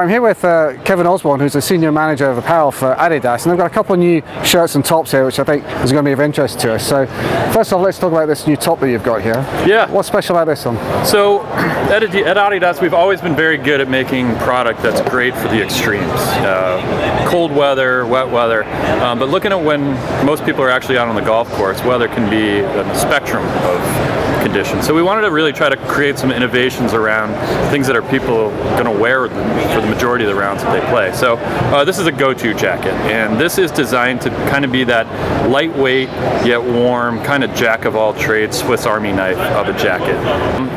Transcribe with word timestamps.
I'm 0.00 0.08
here 0.08 0.22
with 0.22 0.42
uh, 0.42 0.82
Kevin 0.84 1.06
Osborne, 1.06 1.40
who's 1.40 1.52
the 1.52 1.60
senior 1.60 1.92
manager 1.92 2.24
of 2.30 2.38
apparel 2.38 2.72
for 2.72 2.94
Adidas, 2.94 3.42
and 3.42 3.50
they've 3.50 3.58
got 3.58 3.70
a 3.70 3.74
couple 3.74 3.92
of 3.92 3.98
new 3.98 4.22
shirts 4.42 4.74
and 4.74 4.82
tops 4.82 5.10
here, 5.10 5.26
which 5.26 5.38
I 5.38 5.44
think 5.44 5.64
is 5.84 5.92
going 5.92 6.02
to 6.02 6.08
be 6.08 6.12
of 6.12 6.20
interest 6.20 6.60
to 6.60 6.74
us. 6.74 6.88
So, 6.88 7.04
first 7.52 7.74
off, 7.74 7.82
let's 7.82 7.98
talk 7.98 8.10
about 8.10 8.24
this 8.24 8.46
new 8.46 8.56
top 8.56 8.80
that 8.80 8.90
you've 8.90 9.02
got 9.02 9.20
here. 9.20 9.34
Yeah. 9.66 9.90
What's 9.90 10.08
special 10.08 10.34
about 10.34 10.46
this 10.46 10.64
one? 10.64 10.76
So, 11.04 11.42
at, 11.92 12.02
at 12.02 12.36
Adidas, 12.38 12.80
we've 12.80 12.94
always 12.94 13.20
been 13.20 13.36
very 13.36 13.58
good 13.58 13.82
at 13.82 13.88
making 13.90 14.34
product 14.36 14.82
that's 14.82 15.06
great 15.10 15.34
for 15.34 15.48
the 15.48 15.62
extremes. 15.62 16.08
Uh, 16.10 17.26
cold 17.28 17.52
weather, 17.52 18.06
wet 18.06 18.30
weather. 18.30 18.64
Um, 19.02 19.18
but 19.18 19.28
looking 19.28 19.52
at 19.52 19.62
when 19.62 19.92
most 20.24 20.46
people 20.46 20.62
are 20.62 20.70
actually 20.70 20.96
out 20.96 21.08
on 21.08 21.16
the 21.16 21.20
golf 21.20 21.50
course, 21.50 21.82
weather 21.82 22.08
can 22.08 22.30
be 22.30 22.60
a 22.60 22.98
spectrum 22.98 23.44
of 23.44 24.21
conditions. 24.42 24.86
So 24.86 24.94
we 24.94 25.02
wanted 25.02 25.22
to 25.22 25.30
really 25.30 25.52
try 25.52 25.68
to 25.68 25.76
create 25.86 26.18
some 26.18 26.30
innovations 26.32 26.92
around 26.92 27.32
things 27.70 27.86
that 27.86 27.96
are 27.96 28.02
people 28.02 28.50
going 28.76 28.84
to 28.84 28.90
wear 28.90 29.28
for 29.28 29.80
the 29.80 29.86
majority 29.86 30.24
of 30.24 30.30
the 30.30 30.40
rounds 30.40 30.62
that 30.62 30.72
they 30.72 30.86
play. 30.90 31.12
So 31.14 31.36
uh, 31.36 31.84
this 31.84 31.98
is 31.98 32.06
a 32.06 32.12
go-to 32.12 32.54
jacket, 32.54 32.92
and 33.10 33.40
this 33.40 33.58
is 33.58 33.70
designed 33.70 34.20
to 34.22 34.30
kind 34.50 34.64
of 34.64 34.72
be 34.72 34.84
that 34.84 35.06
lightweight 35.48 36.08
yet 36.44 36.62
warm, 36.62 37.22
kind 37.22 37.44
of 37.44 37.54
jack 37.54 37.84
of 37.84 37.94
all 37.94 38.12
trades, 38.12 38.58
Swiss 38.58 38.86
Army 38.86 39.12
knife 39.12 39.38
of 39.38 39.68
a 39.68 39.78
jacket. 39.78 40.18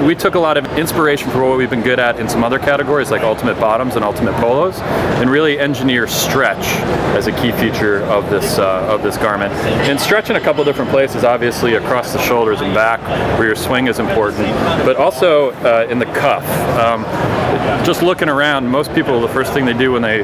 We 0.05 0.16
took 0.16 0.35
a 0.35 0.39
lot 0.39 0.57
of 0.57 0.66
inspiration 0.77 1.31
for 1.31 1.43
what 1.47 1.57
we've 1.57 1.69
been 1.69 1.81
good 1.81 1.99
at 1.99 2.19
in 2.19 2.29
some 2.29 2.43
other 2.43 2.59
categories 2.59 3.09
like 3.09 3.21
ultimate 3.21 3.59
bottoms 3.59 3.95
and 3.95 4.05
ultimate 4.05 4.35
polos, 4.35 4.79
and 4.79 5.29
really 5.29 5.57
engineer 5.57 6.07
stretch 6.07 6.66
as 7.16 7.27
a 7.27 7.31
key 7.31 7.52
feature 7.53 8.03
of 8.03 8.29
this 8.29 8.59
uh, 8.59 8.88
of 8.89 9.02
this 9.02 9.17
garment. 9.17 9.53
And 9.88 9.99
stretch 9.99 10.29
in 10.29 10.35
a 10.35 10.41
couple 10.41 10.63
different 10.63 10.91
places, 10.91 11.23
obviously 11.23 11.75
across 11.75 12.13
the 12.13 12.22
shoulders 12.22 12.61
and 12.61 12.73
back, 12.73 13.00
where 13.39 13.55
your 13.56 13.64
swing 13.64 13.88
is 13.88 14.00
important, 14.00 14.48
but 14.86 14.98
also 14.98 15.52
uh, 15.52 15.88
in 15.89 16.00
the 16.00 16.06
cuff. 16.06 16.44
Um, 16.78 17.03
just 17.86 18.02
looking 18.02 18.30
around, 18.30 18.67
most 18.67 18.94
people, 18.94 19.22
the 19.22 19.30
first 19.30 19.53
thing 19.53 19.66
they 19.66 19.73
do 19.73 19.92
when 19.94 20.02
they 20.02 20.20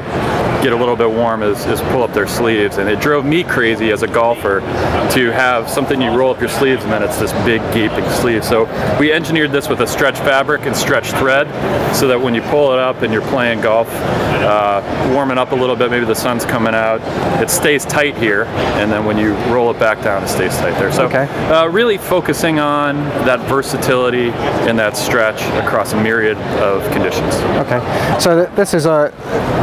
get 0.62 0.72
a 0.72 0.76
little 0.76 0.94
bit 0.96 1.10
warm 1.10 1.42
is, 1.42 1.64
is 1.66 1.80
pull 1.82 2.02
up 2.02 2.12
their 2.12 2.26
sleeves. 2.26 2.76
And 2.78 2.88
it 2.88 3.00
drove 3.00 3.24
me 3.24 3.42
crazy 3.42 3.90
as 3.90 4.02
a 4.02 4.06
golfer 4.06 4.60
to 4.60 5.32
have 5.32 5.68
something 5.68 6.00
you 6.00 6.10
roll 6.10 6.32
up 6.32 6.40
your 6.40 6.48
sleeves 6.48 6.84
and 6.84 6.92
then 6.92 7.02
it's 7.02 7.18
this 7.18 7.32
big 7.44 7.60
gaping 7.72 8.08
sleeve. 8.10 8.44
So 8.44 8.64
we 9.00 9.12
engineered 9.12 9.50
this 9.50 9.68
with 9.68 9.80
a 9.80 9.86
stretch 9.86 10.18
fabric 10.18 10.62
and 10.66 10.76
stretch 10.76 11.10
thread 11.12 11.48
so 11.96 12.06
that 12.08 12.20
when 12.20 12.34
you 12.34 12.42
pull 12.42 12.72
it 12.72 12.78
up 12.78 13.02
and 13.02 13.12
you're 13.12 13.26
playing 13.28 13.60
golf, 13.60 13.88
uh, 13.90 15.10
warming 15.12 15.38
up 15.38 15.52
a 15.52 15.54
little 15.56 15.76
bit, 15.76 15.90
maybe 15.90 16.04
the 16.04 16.14
sun's 16.14 16.44
coming 16.44 16.74
out, 16.74 17.00
it 17.42 17.50
stays 17.50 17.84
tight 17.84 18.16
here. 18.16 18.44
And 18.44 18.90
then 18.90 19.04
when 19.04 19.18
you 19.18 19.34
roll 19.52 19.70
it 19.70 19.78
back 19.80 20.02
down, 20.02 20.22
it 20.22 20.28
stays 20.28 20.56
tight 20.58 20.78
there. 20.78 20.92
So 20.92 21.06
Okay. 21.06 21.24
uh, 21.50 21.66
really 21.66 21.98
focusing 21.98 22.60
on 22.60 22.96
that 23.24 23.40
versatility 23.48 24.30
and 24.68 24.78
that 24.78 24.96
stretch 24.96 25.42
across 25.64 25.92
a 25.92 26.02
myriad 26.02 26.36
of 26.60 26.82
conditions. 26.92 27.34
Okay, 27.66 27.80
so 28.18 28.44
th- 28.44 28.56
this 28.56 28.74
is 28.74 28.86
a 28.86 29.12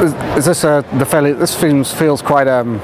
is, 0.02 0.14
is 0.38 0.45
this 0.45 0.64
a 0.64 0.84
the 0.98 1.06
fairly 1.06 1.34
this 1.34 1.54
feels 1.56 1.94
feels 1.94 2.22
quite 2.22 2.48
um 2.48 2.76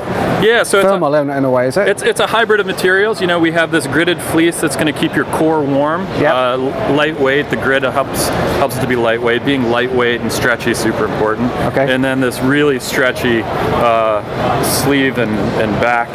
Yeah, 0.42 0.64
so 0.64 0.80
it's 0.80 0.86
a- 0.86 0.90
thermal 0.90 1.16
in, 1.16 1.30
in 1.30 1.46
a 1.46 1.50
way, 1.50 1.68
is 1.68 1.78
it? 1.78 1.88
It's, 1.88 2.04
it's 2.04 2.20
a 2.20 2.28
hybrid 2.28 2.60
of 2.60 2.66
materials. 2.68 3.22
You 3.22 3.28
know, 3.28 3.40
we 3.40 3.52
have 3.52 3.72
this 3.72 3.88
gridded 3.88 4.22
fleece 4.22 4.60
that's 4.60 4.76
going 4.76 4.92
to 4.94 5.00
keep 5.00 5.16
your 5.16 5.26
core 5.26 5.64
warm. 5.64 6.02
Yep. 6.20 6.34
Uh, 6.34 6.58
lightweight. 6.94 7.50
The 7.50 7.56
grid 7.56 7.84
helps 7.84 8.28
helps 8.60 8.78
it 8.78 8.82
to 8.82 8.88
be 8.88 8.96
lightweight. 8.96 9.46
Being 9.46 9.70
lightweight 9.72 10.22
and 10.22 10.32
stretchy 10.32 10.72
is 10.72 10.78
super 10.78 11.06
important. 11.06 11.52
Okay. 11.72 11.92
And 11.94 12.04
then 12.04 12.20
this 12.20 12.40
really 12.42 12.80
stretchy 12.80 13.42
uh, 13.44 14.22
sleeve 14.64 15.18
and, 15.18 15.32
and 15.62 15.72
back 15.82 16.10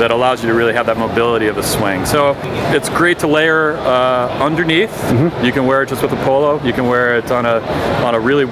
that 0.00 0.10
allows 0.10 0.42
you 0.42 0.48
to 0.48 0.54
really 0.54 0.72
have 0.72 0.86
that 0.86 0.96
mobility 0.98 1.46
of 1.46 1.58
a 1.58 1.62
swing. 1.62 2.04
So 2.06 2.34
it's 2.74 2.88
great 2.88 3.18
to 3.20 3.26
layer 3.26 3.76
uh, 3.78 4.28
underneath. 4.42 4.90
Mm-hmm. 4.90 5.44
You 5.44 5.52
can 5.52 5.66
wear 5.66 5.82
it 5.82 5.88
just 5.88 6.02
with 6.02 6.12
a 6.12 6.24
polo. 6.24 6.62
You 6.64 6.72
can 6.72 6.86
wear 6.88 7.16
it 7.18 7.30
on 7.30 7.46
a 7.46 7.60
on 8.04 8.14
a 8.14 8.20
really 8.20 8.44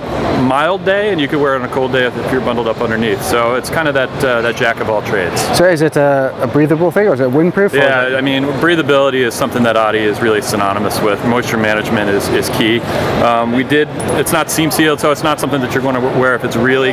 mild 0.44 0.84
day, 0.84 1.10
and 1.10 1.20
you 1.20 1.28
can 1.28 1.40
wear 1.40 1.54
it 1.54 1.60
on 1.62 1.68
a 1.68 1.72
cold 1.72 1.83
day 1.88 2.06
if 2.06 2.32
you're 2.32 2.40
bundled 2.40 2.68
up 2.68 2.80
underneath. 2.80 3.22
So 3.22 3.54
it's 3.54 3.70
kind 3.70 3.88
of 3.88 3.94
that 3.94 4.08
uh, 4.24 4.42
that 4.42 4.56
jack 4.56 4.80
of 4.80 4.88
all 4.90 5.02
trades. 5.02 5.40
so 5.56 5.64
is 5.64 5.80
it 5.82 5.96
a, 5.96 6.34
a 6.42 6.46
breathable 6.46 6.90
thing 6.90 7.08
or 7.08 7.14
is 7.14 7.20
it 7.20 7.28
windproof? 7.30 7.72
Yeah, 7.72 8.08
it- 8.08 8.14
I 8.16 8.20
mean, 8.20 8.44
breathability 8.60 9.20
is 9.26 9.34
something 9.34 9.62
that 9.64 9.76
Audi 9.76 9.98
is 9.98 10.20
really 10.20 10.42
synonymous 10.42 11.00
with. 11.00 11.24
Moisture 11.26 11.56
management 11.58 12.10
is, 12.10 12.28
is 12.28 12.48
key. 12.50 12.80
Um, 13.22 13.52
we 13.52 13.64
did, 13.64 13.88
it's 14.20 14.32
not 14.32 14.50
seam 14.50 14.70
sealed, 14.70 15.00
so 15.00 15.10
it's 15.10 15.22
not 15.22 15.40
something 15.40 15.60
that 15.60 15.72
you're 15.74 15.82
going 15.82 15.94
to 15.94 16.00
wear 16.18 16.34
if 16.34 16.44
it's 16.44 16.56
really 16.56 16.92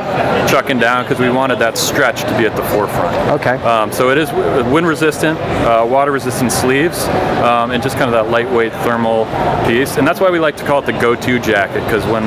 chucking 0.49 0.79
down 0.79 1.03
because 1.03 1.19
we 1.19 1.29
wanted 1.29 1.59
that 1.59 1.77
stretch 1.77 2.21
to 2.21 2.37
be 2.37 2.45
at 2.45 2.55
the 2.55 2.63
forefront. 2.63 3.15
Okay. 3.39 3.55
Um, 3.63 3.91
so 3.91 4.09
it 4.09 4.17
is 4.17 4.31
wind 4.71 4.87
resistant, 4.87 5.39
uh, 5.39 5.85
water 5.89 6.11
resistant 6.11 6.51
sleeves, 6.51 7.03
um, 7.43 7.71
and 7.71 7.81
just 7.81 7.97
kind 7.97 8.05
of 8.05 8.11
that 8.13 8.31
lightweight 8.31 8.73
thermal 8.83 9.25
piece. 9.67 9.97
And 9.97 10.07
that's 10.07 10.19
why 10.19 10.29
we 10.29 10.39
like 10.39 10.57
to 10.57 10.65
call 10.65 10.79
it 10.79 10.85
the 10.85 10.93
go-to 10.93 11.39
jacket 11.39 11.83
because 11.85 12.05
when 12.05 12.23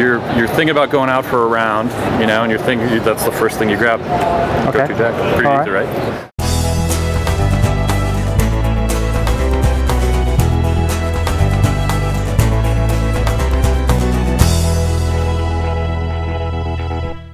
you're 0.00 0.18
you're 0.36 0.48
thinking 0.48 0.70
about 0.70 0.90
going 0.90 1.10
out 1.10 1.24
for 1.24 1.42
a 1.42 1.46
round, 1.46 1.90
you 2.20 2.26
know, 2.26 2.42
and 2.42 2.50
you're 2.50 2.60
thinking 2.60 2.88
that's 3.02 3.24
the 3.24 3.32
first 3.32 3.58
thing 3.58 3.70
you 3.70 3.76
grab. 3.76 4.00
Okay. 4.68 4.86
Go-to 4.86 4.94
jacket. 4.94 5.34
Pretty 5.34 5.48
All 5.48 5.60
easy, 5.62 5.70
right? 5.70 6.39